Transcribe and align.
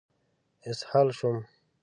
اسهال 0.69 1.07
شوم. 1.17 1.37